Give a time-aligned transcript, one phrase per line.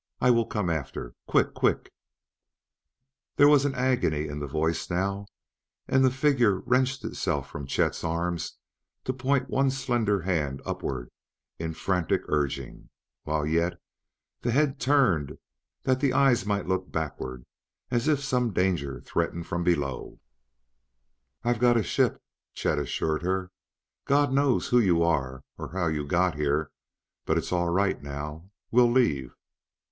[0.19, 1.13] I will come after.
[1.27, 1.53] Quick!
[1.53, 1.93] Quick!"
[3.35, 5.27] There was agony in the voice now,
[5.87, 8.57] and the figure wrenched itself from Chet's arms
[9.03, 11.11] to point one slender hand upward
[11.59, 12.89] in frantic urging,
[13.25, 13.79] while yet
[14.41, 15.37] the head turned
[15.83, 17.45] that the eyes might look backward
[17.91, 20.19] as if some danger threatened from below.
[21.43, 22.23] "I've got a ship,"
[22.55, 23.51] Chet assured her.
[24.05, 26.71] "God knows who you are or how you got here,
[27.23, 28.49] but it's all right now.
[28.71, 29.35] We'll leave."